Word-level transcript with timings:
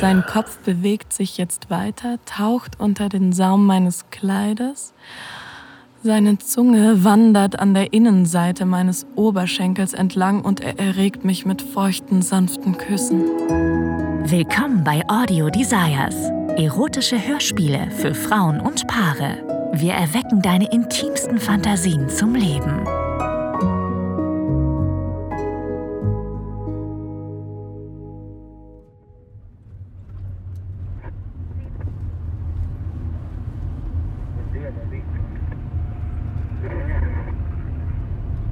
Sein 0.00 0.24
Kopf 0.26 0.58
bewegt 0.58 1.14
sich 1.14 1.38
jetzt 1.38 1.70
weiter, 1.70 2.18
taucht 2.26 2.78
unter 2.78 3.08
den 3.08 3.32
Saum 3.32 3.64
meines 3.64 4.10
Kleides. 4.10 4.92
Seine 6.02 6.38
Zunge 6.38 7.02
wandert 7.02 7.58
an 7.58 7.72
der 7.72 7.94
Innenseite 7.94 8.66
meines 8.66 9.06
Oberschenkels 9.16 9.94
entlang 9.94 10.42
und 10.42 10.60
er 10.60 10.78
erregt 10.78 11.24
mich 11.24 11.46
mit 11.46 11.62
feuchten, 11.62 12.20
sanften 12.20 12.76
Küssen. 12.76 13.22
Willkommen 14.24 14.84
bei 14.84 15.02
Audio 15.08 15.48
Desires. 15.48 16.14
Erotische 16.56 17.26
Hörspiele 17.26 17.90
für 17.90 18.14
Frauen 18.14 18.60
und 18.60 18.86
Paare. 18.86 19.70
Wir 19.72 19.94
erwecken 19.94 20.42
deine 20.42 20.70
intimsten 20.72 21.38
Fantasien 21.38 22.08
zum 22.10 22.34
Leben. 22.34 22.86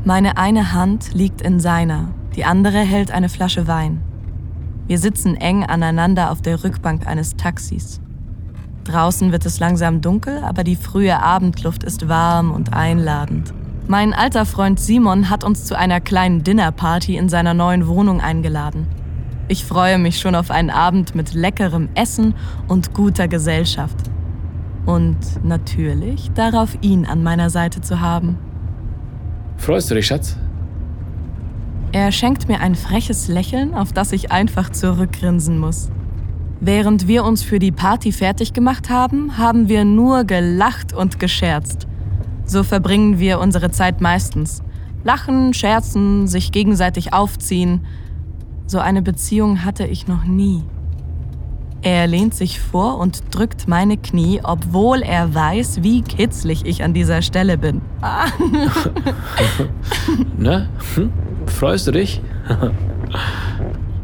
Meine 0.06 0.36
eine 0.36 0.74
Hand 0.74 1.14
liegt 1.14 1.40
in 1.40 1.60
seiner, 1.60 2.08
die 2.36 2.44
andere 2.44 2.80
hält 2.80 3.10
eine 3.10 3.30
Flasche 3.30 3.66
Wein. 3.66 4.02
Wir 4.86 4.98
sitzen 4.98 5.34
eng 5.34 5.64
aneinander 5.64 6.30
auf 6.30 6.42
der 6.42 6.62
Rückbank 6.62 7.06
eines 7.06 7.36
Taxis. 7.36 8.02
Draußen 8.84 9.32
wird 9.32 9.46
es 9.46 9.60
langsam 9.60 10.02
dunkel, 10.02 10.44
aber 10.44 10.62
die 10.62 10.76
frühe 10.76 11.22
Abendluft 11.22 11.84
ist 11.84 12.06
warm 12.06 12.50
und 12.50 12.74
einladend. 12.74 13.54
Mein 13.88 14.12
alter 14.12 14.44
Freund 14.44 14.78
Simon 14.78 15.30
hat 15.30 15.42
uns 15.42 15.64
zu 15.64 15.74
einer 15.74 16.02
kleinen 16.02 16.44
Dinnerparty 16.44 17.16
in 17.16 17.30
seiner 17.30 17.54
neuen 17.54 17.86
Wohnung 17.86 18.20
eingeladen. 18.20 18.86
Ich 19.48 19.64
freue 19.64 19.96
mich 19.96 20.20
schon 20.20 20.34
auf 20.34 20.50
einen 20.50 20.68
Abend 20.68 21.14
mit 21.14 21.32
leckerem 21.32 21.88
Essen 21.94 22.34
und 22.68 22.92
guter 22.92 23.26
Gesellschaft. 23.26 24.10
Und 24.84 25.16
natürlich 25.42 26.30
darauf, 26.34 26.76
ihn 26.82 27.06
an 27.06 27.22
meiner 27.22 27.48
Seite 27.48 27.80
zu 27.80 28.02
haben. 28.02 28.36
Freust 29.56 29.90
du 29.90 29.94
dich, 29.94 30.06
Schatz? 30.06 30.36
Er 31.92 32.10
schenkt 32.10 32.48
mir 32.48 32.60
ein 32.60 32.74
freches 32.74 33.28
Lächeln, 33.28 33.74
auf 33.74 33.92
das 33.92 34.12
ich 34.12 34.32
einfach 34.32 34.70
zurückgrinsen 34.70 35.58
muss. 35.58 35.90
Während 36.60 37.06
wir 37.06 37.24
uns 37.24 37.42
für 37.42 37.58
die 37.58 37.72
Party 37.72 38.10
fertig 38.10 38.52
gemacht 38.52 38.90
haben, 38.90 39.38
haben 39.38 39.68
wir 39.68 39.84
nur 39.84 40.24
gelacht 40.24 40.92
und 40.92 41.20
gescherzt. 41.20 41.86
So 42.46 42.62
verbringen 42.62 43.18
wir 43.18 43.38
unsere 43.38 43.70
Zeit 43.70 44.00
meistens. 44.00 44.62
Lachen, 45.04 45.54
scherzen, 45.54 46.26
sich 46.26 46.52
gegenseitig 46.52 47.12
aufziehen. 47.12 47.86
So 48.66 48.78
eine 48.78 49.02
Beziehung 49.02 49.64
hatte 49.64 49.86
ich 49.86 50.08
noch 50.08 50.24
nie. 50.24 50.64
Er 51.84 52.06
lehnt 52.06 52.34
sich 52.34 52.60
vor 52.60 52.98
und 52.98 53.22
drückt 53.30 53.68
meine 53.68 53.98
Knie, 53.98 54.40
obwohl 54.42 55.02
er 55.02 55.34
weiß, 55.34 55.82
wie 55.82 56.00
kitzlig 56.00 56.64
ich 56.64 56.82
an 56.82 56.94
dieser 56.94 57.20
Stelle 57.20 57.58
bin. 57.58 57.82
Na, 60.38 60.66
hm? 60.94 61.12
freust 61.44 61.86
du 61.86 61.92
dich? 61.92 62.22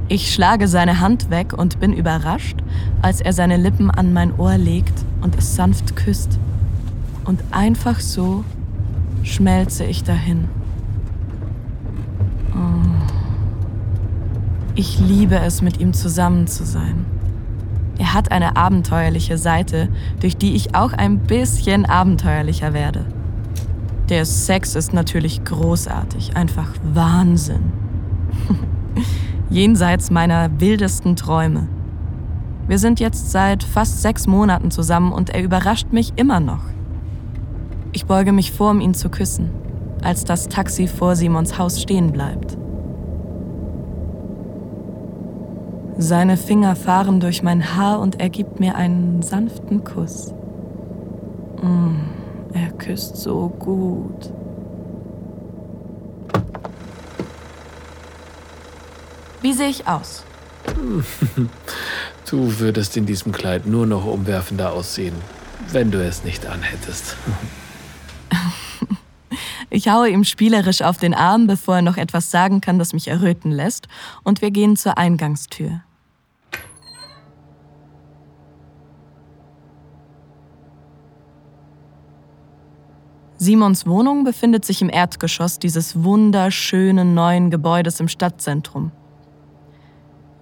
ich 0.08 0.34
schlage 0.34 0.68
seine 0.68 1.00
Hand 1.00 1.30
weg 1.30 1.54
und 1.56 1.80
bin 1.80 1.94
überrascht, 1.94 2.58
als 3.00 3.22
er 3.22 3.32
seine 3.32 3.56
Lippen 3.56 3.90
an 3.90 4.12
mein 4.12 4.38
Ohr 4.38 4.58
legt 4.58 5.06
und 5.22 5.38
es 5.38 5.56
sanft 5.56 5.96
küsst. 5.96 6.38
Und 7.24 7.42
einfach 7.50 8.00
so 8.00 8.44
schmelze 9.22 9.84
ich 9.84 10.04
dahin. 10.04 10.48
Oh. 12.52 12.56
Ich 14.74 14.98
liebe 14.98 15.38
es, 15.38 15.62
mit 15.62 15.80
ihm 15.80 15.94
zusammen 15.94 16.46
zu 16.46 16.66
sein. 16.66 17.06
Er 18.00 18.14
hat 18.14 18.32
eine 18.32 18.56
abenteuerliche 18.56 19.36
Seite, 19.36 19.90
durch 20.20 20.38
die 20.38 20.54
ich 20.56 20.74
auch 20.74 20.94
ein 20.94 21.18
bisschen 21.18 21.84
abenteuerlicher 21.84 22.72
werde. 22.72 23.04
Der 24.08 24.24
Sex 24.24 24.74
ist 24.74 24.94
natürlich 24.94 25.44
großartig, 25.44 26.34
einfach 26.34 26.72
Wahnsinn. 26.94 27.72
Jenseits 29.50 30.10
meiner 30.10 30.48
wildesten 30.62 31.14
Träume. 31.14 31.68
Wir 32.66 32.78
sind 32.78 33.00
jetzt 33.00 33.32
seit 33.32 33.62
fast 33.62 34.00
sechs 34.00 34.26
Monaten 34.26 34.70
zusammen 34.70 35.12
und 35.12 35.28
er 35.28 35.42
überrascht 35.42 35.92
mich 35.92 36.14
immer 36.16 36.40
noch. 36.40 36.62
Ich 37.92 38.06
beuge 38.06 38.32
mich 38.32 38.50
vor, 38.50 38.70
um 38.70 38.80
ihn 38.80 38.94
zu 38.94 39.10
küssen, 39.10 39.50
als 40.02 40.24
das 40.24 40.48
Taxi 40.48 40.88
vor 40.88 41.16
Simons 41.16 41.58
Haus 41.58 41.82
stehen 41.82 42.12
bleibt. 42.12 42.56
Seine 46.02 46.38
Finger 46.38 46.76
fahren 46.76 47.20
durch 47.20 47.42
mein 47.42 47.76
Haar 47.76 48.00
und 48.00 48.20
er 48.20 48.30
gibt 48.30 48.58
mir 48.58 48.74
einen 48.74 49.20
sanften 49.20 49.84
Kuss. 49.84 50.32
Mm, 51.60 51.96
er 52.54 52.72
küsst 52.72 53.18
so 53.18 53.50
gut. 53.50 54.32
Wie 59.42 59.52
sehe 59.52 59.68
ich 59.68 59.86
aus? 59.86 60.24
Du 62.30 62.60
würdest 62.60 62.96
in 62.96 63.06
diesem 63.06 63.32
Kleid 63.32 63.66
nur 63.66 63.86
noch 63.86 64.04
umwerfender 64.06 64.72
aussehen, 64.72 65.16
wenn 65.72 65.90
du 65.90 66.02
es 66.02 66.24
nicht 66.24 66.46
anhättest. 66.46 67.16
Ich 69.72 69.88
haue 69.88 70.08
ihm 70.08 70.24
spielerisch 70.24 70.82
auf 70.82 70.98
den 70.98 71.14
Arm, 71.14 71.46
bevor 71.46 71.76
er 71.76 71.82
noch 71.82 71.96
etwas 71.96 72.32
sagen 72.32 72.60
kann, 72.60 72.80
das 72.80 72.92
mich 72.92 73.06
erröten 73.06 73.52
lässt, 73.52 73.86
und 74.24 74.42
wir 74.42 74.50
gehen 74.50 74.74
zur 74.76 74.98
Eingangstür. 74.98 75.82
Simons 83.42 83.86
Wohnung 83.86 84.24
befindet 84.24 84.66
sich 84.66 84.82
im 84.82 84.90
Erdgeschoss 84.90 85.58
dieses 85.58 86.04
wunderschönen 86.04 87.14
neuen 87.14 87.50
Gebäudes 87.50 87.98
im 87.98 88.06
Stadtzentrum. 88.06 88.92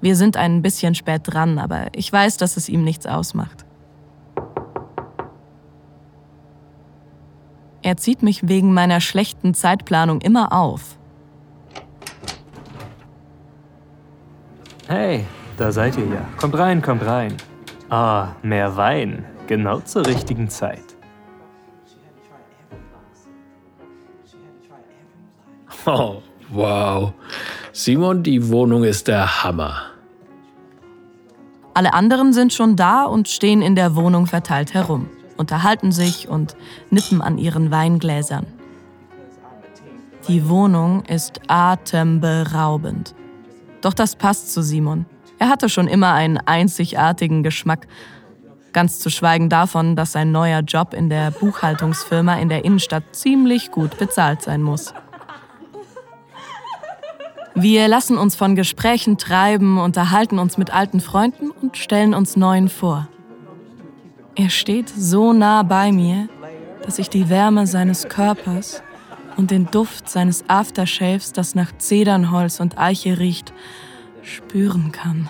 Wir 0.01 0.17
sind 0.17 0.37
ein 0.37 0.63
bisschen 0.63 0.97
spät 0.97 1.23
dran, 1.25 1.61
aber 1.61 1.87
ich 1.95 2.13
weiß, 2.13 2.39
dass 2.39 2.57
es 2.57 2.69
ihm 2.69 2.83
nichts 2.83 3.07
ausmacht. 3.07 3.65
Er 7.83 7.97
zieht 7.99 8.25
mich 8.25 8.49
wegen 8.49 8.75
meiner 8.75 9.01
schlechten 9.01 9.55
Zeitplanung 9.55 10.21
immer 10.21 10.53
auf. 10.53 10.99
Hey, 14.89 15.25
da 15.57 15.71
seid 15.71 15.97
ihr 15.99 16.07
ja. 16.07 16.29
Kommt 16.37 16.59
rein, 16.59 16.83
kommt 16.83 17.07
rein. 17.07 17.37
Ah, 17.91 18.31
mehr 18.43 18.77
Wein. 18.77 19.25
Genau 19.47 19.79
zur 19.79 20.05
richtigen 20.05 20.49
Zeit. 20.49 20.88
Oh, 25.89 26.23
wow. 26.51 27.15
Simon, 27.73 28.23
die 28.23 28.51
Wohnung 28.51 28.85
ist 28.85 29.09
der 29.09 29.43
Hammer. 29.43 29.85
Alle 31.73 31.95
anderen 31.95 32.35
sind 32.35 32.53
schon 32.53 32.77
da 32.77 33.05
und 33.05 33.27
stehen 33.27 33.63
in 33.63 33.75
der 33.75 33.97
Wohnung 33.97 34.27
verteilt 34.27 34.75
herum, 34.75 35.09
unterhalten 35.39 35.91
sich 35.91 36.29
und 36.29 36.57
nippen 36.91 37.23
an 37.23 37.39
ihren 37.39 37.71
Weingläsern. 37.71 38.47
Die 40.29 40.47
Wohnung 40.51 41.05
ist 41.07 41.41
atemberaubend. 41.47 43.15
Doch 43.81 43.95
das 43.95 44.15
passt 44.15 44.53
zu 44.53 44.61
Simon. 44.61 45.07
Er 45.39 45.49
hatte 45.49 45.71
schon 45.71 45.89
immer 45.89 46.13
einen 46.13 46.37
einzigartigen 46.37 47.43
Geschmack. 47.43 47.87
Ganz 48.75 48.99
zu 48.99 49.09
schweigen 49.09 49.49
davon, 49.49 49.97
dass 49.97 50.13
sein 50.13 50.33
neuer 50.33 50.61
Job 50.61 50.93
in 50.93 51.09
der 51.09 51.31
Buchhaltungsfirma 51.31 52.35
in 52.35 52.51
der 52.51 52.67
Innenstadt 52.67 53.05
ziemlich 53.13 53.71
gut 53.71 53.97
bezahlt 53.97 54.43
sein 54.43 54.63
muss. 54.63 54.93
Wir 57.61 57.89
lassen 57.89 58.19
uns 58.19 58.37
von 58.37 58.55
Gesprächen 58.55 59.19
treiben, 59.19 59.79
unterhalten 59.79 60.39
uns 60.39 60.59
mit 60.59 60.73
alten 60.73 61.01
Freunden 61.01 61.51
und 61.51 61.77
stellen 61.77 62.15
uns 62.15 62.37
neuen 62.37 62.69
vor. 62.69 63.09
Er 64.37 64.49
steht 64.49 64.89
so 64.89 65.33
nah 65.33 65.65
bei 65.65 65.91
mir, 65.91 66.29
dass 66.85 67.01
ich 67.01 67.11
die 67.11 67.29
Wärme 67.29 67.67
seines 67.67 68.09
Körpers 68.09 68.81
und 69.37 69.51
den 69.51 69.67
Duft 69.67 70.09
seines 70.09 70.45
Aftershaves, 70.49 71.33
das 71.33 71.57
nach 71.57 71.77
Zedernholz 71.77 72.61
und 72.61 72.79
Eiche 72.79 73.19
riecht, 73.19 73.53
spüren 74.23 74.93
kann. 74.93 75.29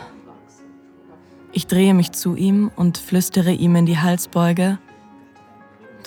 Ich 1.52 1.66
drehe 1.66 1.94
mich 1.94 2.12
zu 2.12 2.36
ihm 2.36 2.70
und 2.76 2.98
flüstere 2.98 3.52
ihm 3.52 3.74
in 3.74 3.86
die 3.86 4.00
Halsbeuge. 4.00 4.78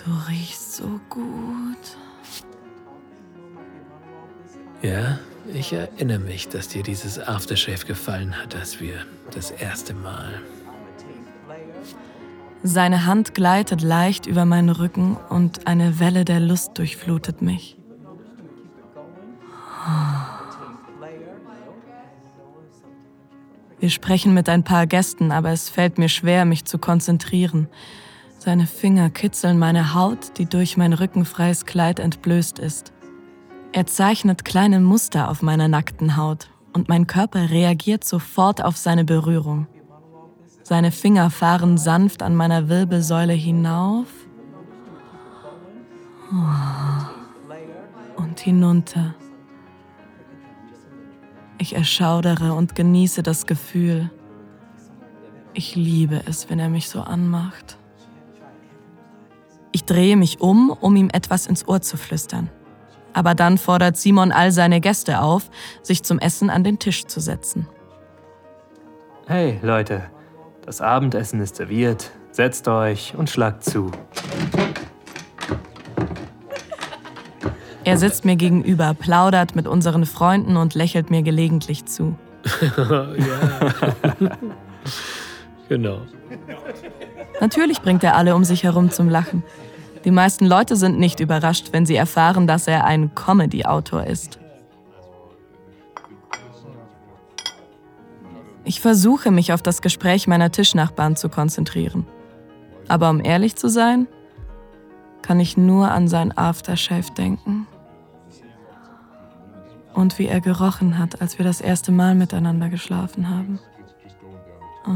Du 0.06 0.12
riechst 0.30 0.76
so 0.76 1.00
gut. 1.10 1.98
Ja? 4.82 5.20
Ich 5.54 5.74
erinnere 5.74 6.20
mich, 6.20 6.48
dass 6.50 6.68
dir 6.68 6.84
dieses 6.84 7.20
Aftershave 7.20 7.86
gefallen 7.86 8.38
hat, 8.38 8.56
als 8.56 8.80
wir 8.80 8.94
das 9.34 9.52
erste 9.52 9.94
Mal. 9.94 10.40
Seine 12.64 13.06
Hand 13.06 13.34
gleitet 13.34 13.82
leicht 13.82 14.28
über 14.28 14.46
meinen 14.46 14.70
Rücken 14.70 15.18
und 15.30 15.66
eine 15.66 16.00
Welle 16.00 16.26
der 16.26 16.40
Lust 16.40 16.78
durchflutet 16.78 17.42
mich. 17.42 17.76
Wir 23.80 23.90
sprechen 23.90 24.36
mit 24.36 24.48
ein 24.48 24.64
paar 24.64 24.86
Gästen, 24.86 25.32
aber 25.32 25.50
es 25.50 25.70
fällt 25.70 25.98
mir 25.98 26.10
schwer, 26.10 26.46
mich 26.46 26.66
zu 26.66 26.78
konzentrieren. 26.78 27.68
Seine 28.38 28.68
Finger 28.68 29.10
kitzeln 29.10 29.58
meine 29.58 29.96
Haut, 29.96 30.38
die 30.38 30.46
durch 30.46 30.78
mein 30.78 30.94
rückenfreies 30.94 31.66
Kleid 31.66 32.00
entblößt 32.00 32.60
ist. 32.60 32.94
Er 33.74 33.86
zeichnet 33.86 34.44
kleine 34.44 34.82
Muster 34.82 35.30
auf 35.30 35.42
meiner 35.42 35.70
nackten 35.70 36.18
Haut 36.18 36.50
und 36.74 36.90
mein 36.90 37.08
Körper 37.08 37.50
reagiert 37.50 38.04
sofort 38.04 38.62
auf 38.64 38.76
seine 38.76 39.06
Berührung. 39.06 39.68
Seine 40.64 40.92
Finger 40.92 41.30
fahren 41.30 41.78
sanft 41.78 42.22
an 42.22 42.36
meiner 42.36 42.68
Wirbelsäule 42.68 43.34
hinauf 43.34 44.08
und 48.18 48.40
hinunter. 48.40 49.16
Ich 51.58 51.76
erschaudere 51.76 52.54
und 52.54 52.76
genieße 52.76 53.24
das 53.24 53.46
Gefühl. 53.46 54.10
Ich 55.54 55.76
liebe 55.76 56.24
es, 56.26 56.50
wenn 56.50 56.60
er 56.60 56.70
mich 56.70 56.90
so 56.90 57.02
anmacht. 57.02 57.78
Ich 59.72 59.86
drehe 59.86 60.18
mich 60.18 60.42
um, 60.42 60.70
um 60.72 60.96
ihm 60.96 61.10
etwas 61.12 61.48
ins 61.48 61.66
Ohr 61.68 61.82
zu 61.82 61.96
flüstern. 61.96 62.50
Aber 63.14 63.36
dann 63.36 63.58
fordert 63.58 63.98
Simon 63.98 64.32
all 64.32 64.52
seine 64.52 64.82
Gäste 64.82 65.22
auf, 65.22 65.50
sich 65.82 66.04
zum 66.04 66.20
Essen 66.20 66.50
an 66.50 66.64
den 66.64 66.80
Tisch 66.80 67.06
zu 67.06 67.20
setzen. 67.20 67.68
Hey 69.28 69.60
Leute, 69.62 70.04
das 70.66 70.82
Abendessen 70.82 71.40
ist 71.42 71.56
serviert. 71.56 72.12
Setzt 72.32 72.68
euch 72.68 73.14
und 73.18 73.30
schlagt 73.30 73.64
zu. 73.64 73.92
Er 77.84 77.98
sitzt 77.98 78.26
mir 78.26 78.36
gegenüber, 78.36 78.94
plaudert 78.94 79.56
mit 79.56 79.68
unseren 79.68 80.06
Freunden 80.06 80.56
und 80.56 80.76
lächelt 80.76 81.10
mir 81.10 81.24
gelegentlich 81.24 81.86
zu. 81.86 82.16
ja. 82.78 83.08
genau. 85.70 86.02
Natürlich 87.40 87.82
bringt 87.82 88.04
er 88.04 88.16
alle 88.16 88.36
um 88.36 88.44
sich 88.44 88.64
herum 88.64 88.92
zum 88.92 89.10
Lachen. 89.10 89.44
Die 90.04 90.12
meisten 90.12 90.46
Leute 90.46 90.76
sind 90.76 91.00
nicht 91.00 91.20
überrascht, 91.20 91.70
wenn 91.72 91.86
sie 91.86 91.96
erfahren, 91.96 92.48
dass 92.48 92.68
er 92.68 92.86
ein 92.86 93.14
Comedy-Autor 93.14 94.06
ist. 94.06 94.40
Ich 98.64 98.80
versuche 98.80 99.32
mich 99.32 99.54
auf 99.54 99.62
das 99.62 99.82
Gespräch 99.82 100.28
meiner 100.28 100.52
Tischnachbarn 100.52 101.16
zu 101.16 101.30
konzentrieren. 101.30 102.08
Aber 102.88 103.10
um 103.10 103.24
ehrlich 103.24 103.56
zu 103.56 103.70
sein, 103.70 104.08
kann 105.22 105.40
ich 105.40 105.58
nur 105.58 105.92
an 105.92 106.08
sein 106.08 106.36
Aftershave 106.36 107.12
denken. 107.18 107.68
Und 109.94 110.20
wie 110.20 110.28
er 110.28 110.42
gerochen 110.42 110.98
hat, 110.98 111.22
als 111.22 111.38
wir 111.38 111.46
das 111.46 111.62
erste 111.62 111.92
Mal 111.92 112.16
miteinander 112.16 112.70
geschlafen 112.70 113.30
haben. 113.30 113.60
Oh. 114.88 114.92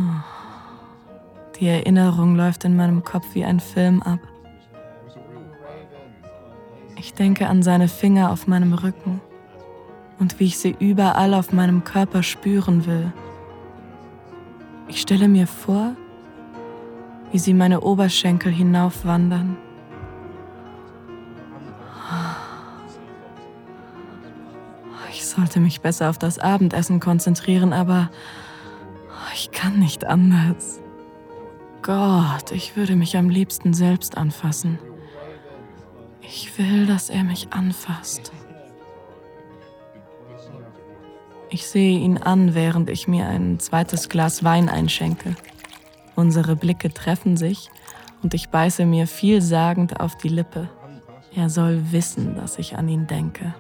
Die 1.60 1.68
Erinnerung 1.68 2.36
läuft 2.36 2.64
in 2.66 2.76
meinem 2.76 3.04
Kopf 3.04 3.26
wie 3.34 3.46
ein 3.46 3.60
Film 3.60 4.02
ab. 4.02 4.20
Ich 7.16 7.18
denke 7.18 7.48
an 7.48 7.64
seine 7.64 7.88
Finger 7.88 8.30
auf 8.30 8.46
meinem 8.46 8.74
Rücken 8.74 9.22
und 10.20 10.38
wie 10.42 10.48
ich 10.48 10.58
sie 10.58 10.76
überall 10.78 11.34
auf 11.34 11.54
meinem 11.54 11.86
Körper 11.86 12.24
spüren 12.24 12.86
will. 12.86 13.14
Ich 14.90 15.00
stelle 15.00 15.30
mir 15.30 15.48
vor, 15.48 15.96
wie 17.32 17.40
sie 17.40 17.54
meine 17.54 17.80
Oberschenkel 17.80 18.52
hinaufwandern. 18.52 19.56
Ich 25.10 25.26
sollte 25.26 25.62
mich 25.62 25.80
besser 25.80 26.10
auf 26.10 26.18
das 26.18 26.38
Abendessen 26.38 27.00
konzentrieren, 27.00 27.72
aber 27.72 28.10
ich 29.34 29.52
kann 29.52 29.80
nicht 29.80 30.06
anders. 30.06 30.82
Gott, 31.82 32.52
ich 32.52 32.76
würde 32.76 32.98
mich 32.98 33.16
am 33.16 33.30
liebsten 33.30 33.74
selbst 33.74 34.18
anfassen. 34.18 34.80
Ich 36.28 36.58
will, 36.58 36.86
dass 36.88 37.10
er 37.10 37.24
mich 37.24 37.48
anfasst. 37.52 38.32
Ich 41.50 41.68
sehe 41.68 42.00
ihn 42.00 42.18
an, 42.18 42.56
während 42.56 42.90
ich 42.90 43.08
mir 43.08 43.28
ein 43.28 43.60
zweites 43.60 44.10
Glas 44.10 44.44
Wein 44.44 44.68
einschenke. 44.68 45.36
Unsere 46.16 46.56
Blicke 46.56 46.92
treffen 46.92 47.38
sich 47.38 47.70
und 48.24 48.34
ich 48.34 48.50
beiße 48.50 48.86
mir 48.86 49.08
vielsagend 49.08 50.00
auf 50.00 50.18
die 50.18 50.30
Lippe. 50.30 50.70
Er 51.36 51.50
soll 51.50 51.92
wissen, 51.92 52.36
dass 52.36 52.58
ich 52.58 52.76
an 52.76 52.90
ihn 52.90 53.08
denke. 53.08 53.54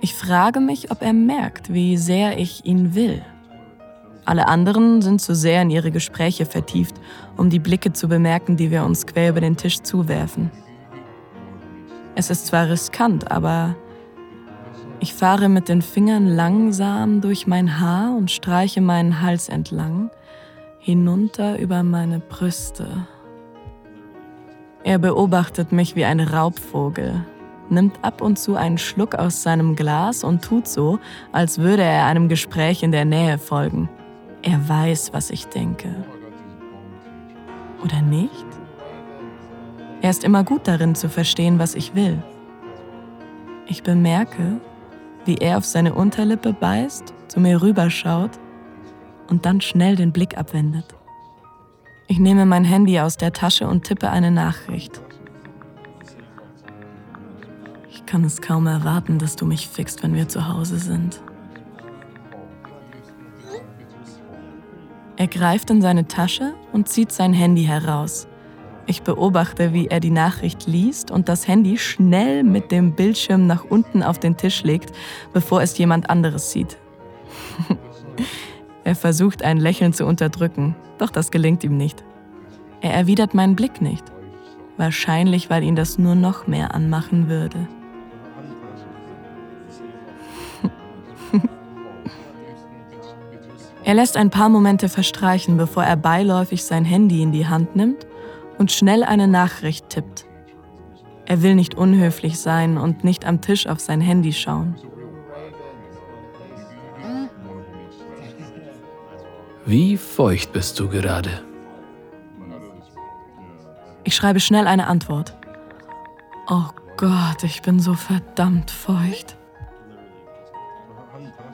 Ich 0.00 0.14
frage 0.14 0.60
mich, 0.60 0.90
ob 0.90 1.02
er 1.02 1.12
merkt, 1.12 1.72
wie 1.72 1.96
sehr 1.96 2.38
ich 2.38 2.64
ihn 2.64 2.94
will. 2.94 3.22
Alle 4.24 4.46
anderen 4.46 5.00
sind 5.00 5.20
zu 5.20 5.34
sehr 5.34 5.62
in 5.62 5.70
ihre 5.70 5.90
Gespräche 5.90 6.44
vertieft, 6.44 6.96
um 7.36 7.48
die 7.50 7.58
Blicke 7.58 7.92
zu 7.92 8.08
bemerken, 8.08 8.56
die 8.56 8.70
wir 8.70 8.84
uns 8.84 9.06
quer 9.06 9.30
über 9.30 9.40
den 9.40 9.56
Tisch 9.56 9.80
zuwerfen. 9.80 10.50
Es 12.18 12.30
ist 12.30 12.48
zwar 12.48 12.68
riskant, 12.68 13.30
aber 13.30 13.76
ich 14.98 15.14
fahre 15.14 15.48
mit 15.48 15.68
den 15.68 15.82
Fingern 15.82 16.26
langsam 16.26 17.20
durch 17.20 17.46
mein 17.46 17.78
Haar 17.78 18.16
und 18.16 18.32
streiche 18.32 18.80
meinen 18.80 19.22
Hals 19.22 19.48
entlang, 19.48 20.10
hinunter 20.80 21.60
über 21.60 21.84
meine 21.84 22.18
Brüste. 22.18 23.06
Er 24.82 24.98
beobachtet 24.98 25.70
mich 25.70 25.94
wie 25.94 26.04
ein 26.04 26.18
Raubvogel, 26.18 27.24
nimmt 27.70 28.00
ab 28.02 28.20
und 28.20 28.36
zu 28.36 28.56
einen 28.56 28.78
Schluck 28.78 29.14
aus 29.14 29.44
seinem 29.44 29.76
Glas 29.76 30.24
und 30.24 30.42
tut 30.42 30.66
so, 30.66 30.98
als 31.30 31.60
würde 31.60 31.84
er 31.84 32.06
einem 32.06 32.28
Gespräch 32.28 32.82
in 32.82 32.90
der 32.90 33.04
Nähe 33.04 33.38
folgen. 33.38 33.88
Er 34.42 34.68
weiß, 34.68 35.12
was 35.12 35.30
ich 35.30 35.46
denke. 35.46 35.94
Oder 37.80 38.02
nicht? 38.02 38.57
Er 40.08 40.12
ist 40.12 40.24
immer 40.24 40.42
gut 40.42 40.66
darin 40.66 40.94
zu 40.94 41.10
verstehen, 41.10 41.58
was 41.58 41.74
ich 41.74 41.94
will. 41.94 42.22
Ich 43.66 43.82
bemerke, 43.82 44.58
wie 45.26 45.34
er 45.34 45.58
auf 45.58 45.66
seine 45.66 45.92
Unterlippe 45.92 46.54
beißt, 46.54 47.12
zu 47.28 47.40
mir 47.40 47.60
rüberschaut 47.60 48.30
und 49.28 49.44
dann 49.44 49.60
schnell 49.60 49.96
den 49.96 50.12
Blick 50.12 50.38
abwendet. 50.38 50.96
Ich 52.06 52.18
nehme 52.18 52.46
mein 52.46 52.64
Handy 52.64 52.98
aus 53.00 53.18
der 53.18 53.34
Tasche 53.34 53.68
und 53.68 53.84
tippe 53.84 54.08
eine 54.08 54.30
Nachricht. 54.30 54.98
Ich 57.90 58.06
kann 58.06 58.24
es 58.24 58.40
kaum 58.40 58.66
erwarten, 58.66 59.18
dass 59.18 59.36
du 59.36 59.44
mich 59.44 59.68
fixt, 59.68 60.02
wenn 60.02 60.14
wir 60.14 60.26
zu 60.26 60.48
Hause 60.48 60.78
sind. 60.78 61.20
Er 65.18 65.26
greift 65.26 65.68
in 65.68 65.82
seine 65.82 66.08
Tasche 66.08 66.54
und 66.72 66.88
zieht 66.88 67.12
sein 67.12 67.34
Handy 67.34 67.64
heraus. 67.64 68.26
Ich 68.90 69.02
beobachte, 69.02 69.74
wie 69.74 69.88
er 69.88 70.00
die 70.00 70.10
Nachricht 70.10 70.66
liest 70.66 71.10
und 71.10 71.28
das 71.28 71.46
Handy 71.46 71.76
schnell 71.76 72.42
mit 72.42 72.72
dem 72.72 72.92
Bildschirm 72.92 73.46
nach 73.46 73.64
unten 73.64 74.02
auf 74.02 74.18
den 74.18 74.38
Tisch 74.38 74.62
legt, 74.62 74.96
bevor 75.34 75.60
es 75.60 75.76
jemand 75.76 76.08
anderes 76.08 76.52
sieht. 76.52 76.78
er 78.84 78.94
versucht 78.94 79.42
ein 79.42 79.58
Lächeln 79.58 79.92
zu 79.92 80.06
unterdrücken, 80.06 80.74
doch 80.96 81.10
das 81.10 81.30
gelingt 81.30 81.64
ihm 81.64 81.76
nicht. 81.76 82.02
Er 82.80 82.94
erwidert 82.94 83.34
meinen 83.34 83.56
Blick 83.56 83.82
nicht. 83.82 84.04
Wahrscheinlich, 84.78 85.50
weil 85.50 85.64
ihn 85.64 85.76
das 85.76 85.98
nur 85.98 86.14
noch 86.14 86.46
mehr 86.46 86.74
anmachen 86.74 87.28
würde. 87.28 87.68
er 93.84 93.92
lässt 93.92 94.16
ein 94.16 94.30
paar 94.30 94.48
Momente 94.48 94.88
verstreichen, 94.88 95.58
bevor 95.58 95.84
er 95.84 95.96
beiläufig 95.96 96.64
sein 96.64 96.86
Handy 96.86 97.20
in 97.20 97.32
die 97.32 97.48
Hand 97.48 97.76
nimmt 97.76 98.07
und 98.58 98.72
schnell 98.72 99.04
eine 99.04 99.28
Nachricht 99.28 99.88
tippt. 99.88 100.26
Er 101.26 101.42
will 101.42 101.54
nicht 101.54 101.74
unhöflich 101.74 102.38
sein 102.38 102.78
und 102.78 103.04
nicht 103.04 103.26
am 103.26 103.40
Tisch 103.40 103.66
auf 103.66 103.80
sein 103.80 104.00
Handy 104.00 104.32
schauen. 104.32 104.76
Wie 109.66 109.98
feucht 109.98 110.52
bist 110.52 110.80
du 110.80 110.88
gerade? 110.88 111.42
Ich 114.04 114.16
schreibe 114.16 114.40
schnell 114.40 114.66
eine 114.66 114.86
Antwort. 114.86 115.36
Oh 116.48 116.70
Gott, 116.96 117.42
ich 117.42 117.60
bin 117.60 117.78
so 117.78 117.92
verdammt 117.92 118.70
feucht. 118.70 119.36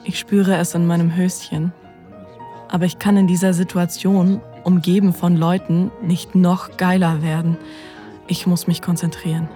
Ich 0.05 0.17
spüre 0.17 0.55
es 0.55 0.73
in 0.73 0.87
meinem 0.87 1.13
Höschen. 1.15 1.73
Aber 2.69 2.85
ich 2.85 2.97
kann 2.97 3.17
in 3.17 3.27
dieser 3.27 3.53
Situation 3.53 4.41
umgeben 4.65 5.13
von 5.13 5.37
Leuten, 5.37 5.91
nicht 6.01 6.35
noch 6.35 6.77
geiler 6.77 7.21
werden. 7.21 7.57
Ich 8.27 8.47
muss 8.47 8.67
mich 8.67 8.81
konzentrieren. 8.81 9.47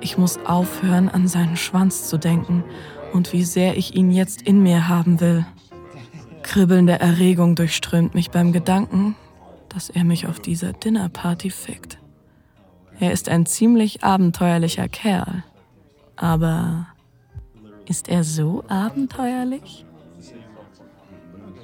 Ich 0.00 0.16
muss 0.16 0.38
aufhören, 0.46 1.08
an 1.08 1.28
seinen 1.28 1.56
Schwanz 1.56 2.08
zu 2.08 2.18
denken 2.18 2.64
und 3.12 3.32
wie 3.32 3.44
sehr 3.44 3.76
ich 3.76 3.94
ihn 3.94 4.10
jetzt 4.10 4.42
in 4.42 4.62
mir 4.62 4.88
haben 4.88 5.20
will. 5.20 5.44
Kribbelnde 6.42 6.98
Erregung 6.98 7.54
durchströmt 7.54 8.14
mich 8.14 8.30
beim 8.30 8.52
Gedanken, 8.52 9.14
dass 9.68 9.90
er 9.90 10.04
mich 10.04 10.26
auf 10.26 10.40
dieser 10.40 10.72
Dinnerparty 10.72 11.50
fickt. 11.50 11.98
Er 12.98 13.12
ist 13.12 13.28
ein 13.28 13.46
ziemlich 13.46 14.02
abenteuerlicher 14.02 14.88
Kerl. 14.88 15.44
Aber 16.16 16.86
ist 17.86 18.08
er 18.08 18.24
so 18.24 18.64
abenteuerlich? 18.68 19.84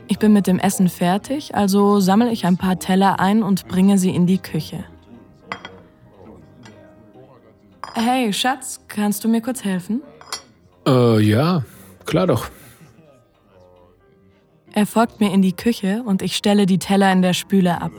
Ich 0.08 0.18
bin 0.18 0.32
mit 0.32 0.46
dem 0.46 0.58
Essen 0.58 0.88
fertig, 0.88 1.54
also 1.54 2.00
sammle 2.00 2.30
ich 2.30 2.46
ein 2.46 2.56
paar 2.56 2.78
Teller 2.78 3.18
ein 3.18 3.42
und 3.42 3.66
bringe 3.66 3.98
sie 3.98 4.14
in 4.14 4.26
die 4.26 4.38
Küche. 4.38 4.84
Hey, 7.94 8.32
Schatz, 8.32 8.80
kannst 8.88 9.24
du 9.24 9.28
mir 9.28 9.40
kurz 9.40 9.64
helfen? 9.64 10.02
Äh, 10.86 11.20
ja, 11.20 11.64
klar 12.04 12.26
doch. 12.26 12.48
Er 14.72 14.86
folgt 14.86 15.20
mir 15.20 15.32
in 15.32 15.42
die 15.42 15.54
Küche 15.54 16.02
und 16.04 16.22
ich 16.22 16.36
stelle 16.36 16.66
die 16.66 16.78
Teller 16.78 17.10
in 17.10 17.22
der 17.22 17.32
Spüle 17.32 17.80
ab. 17.80 17.92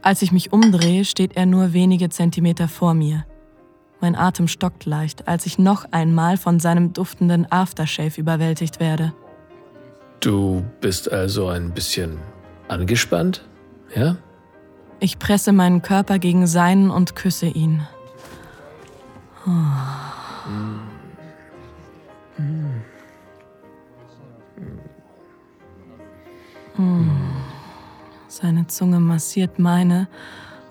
Als 0.00 0.22
ich 0.22 0.30
mich 0.30 0.52
umdrehe, 0.52 1.04
steht 1.04 1.36
er 1.36 1.46
nur 1.46 1.72
wenige 1.72 2.08
Zentimeter 2.08 2.68
vor 2.68 2.94
mir. 2.94 3.26
Mein 4.00 4.14
Atem 4.14 4.46
stockt 4.46 4.86
leicht, 4.86 5.26
als 5.26 5.46
ich 5.46 5.58
noch 5.58 5.84
einmal 5.90 6.36
von 6.36 6.60
seinem 6.60 6.92
duftenden 6.92 7.50
Aftershave 7.50 8.20
überwältigt 8.20 8.78
werde. 8.78 9.12
Du 10.20 10.64
bist 10.80 11.12
also 11.12 11.48
ein 11.48 11.70
bisschen 11.72 12.18
angespannt, 12.68 13.44
ja? 13.94 14.16
Ich 14.98 15.18
presse 15.18 15.52
meinen 15.52 15.82
Körper 15.82 16.18
gegen 16.18 16.46
seinen 16.46 16.90
und 16.90 17.14
küsse 17.14 17.46
ihn. 17.46 17.86
Oh. 19.46 19.50
Mm. 26.78 27.10
Seine 28.28 28.66
Zunge 28.66 29.00
massiert 29.00 29.58
meine 29.58 30.08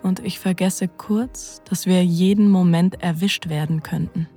und 0.03 0.19
ich 0.19 0.39
vergesse 0.39 0.87
kurz, 0.87 1.61
dass 1.67 1.85
wir 1.85 2.03
jeden 2.03 2.49
Moment 2.49 3.01
erwischt 3.01 3.49
werden 3.49 3.81
könnten. 3.81 4.27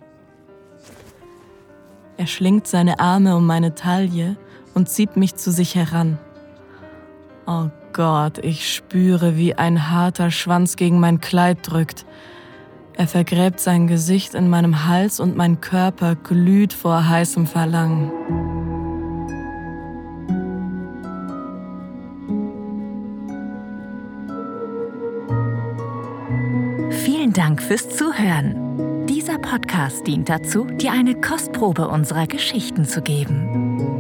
Er 2.17 2.27
schlingt 2.27 2.67
seine 2.67 3.01
Arme 3.01 3.37
um 3.37 3.47
meine 3.47 3.75
Taille 3.75 4.37
und 4.79 4.89
zieht 4.89 5.17
mich 5.17 5.35
zu 5.35 5.51
sich 5.51 5.75
heran. 5.75 6.19
Oh 7.49 7.67
Gott, 7.93 8.39
ich 8.39 8.73
spüre, 8.73 9.37
wie 9.37 9.55
ein 9.55 9.91
harter 9.91 10.31
Schwanz 10.31 10.77
gegen 10.77 11.01
mein 11.01 11.21
Kleid 11.21 11.59
drückt. 11.63 12.07
Er 12.97 13.09
vergräbt 13.09 13.59
sein 13.59 13.89
Gesicht 13.89 14.35
in 14.35 14.49
meinem 14.49 14.87
Hals 14.87 15.19
und 15.19 15.37
mein 15.37 15.61
Körper 15.61 16.15
glüht 16.15 16.73
vor 16.73 17.09
heißem 17.09 17.49
Verlangen. 17.49 18.13
Vielen 26.91 27.33
Dank 27.33 27.61
fürs 27.61 27.89
Zuhören. 27.89 29.07
Dieser 29.09 29.39
Podcast 29.39 30.07
dient 30.07 30.29
dazu, 30.29 30.67
dir 30.67 30.93
eine 30.93 31.21
Kostprobe 31.21 31.89
unserer 31.89 32.29
Geschichten 32.29 32.85
zu 32.85 33.03
geben. 33.03 33.68